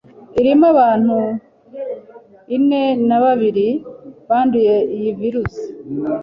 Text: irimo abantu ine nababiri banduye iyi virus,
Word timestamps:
irimo 0.39 0.65
abantu 0.73 1.15
ine 2.55 2.81
nababiri 3.07 3.67
banduye 4.27 4.75
iyi 4.95 5.11
virus, 5.19 5.53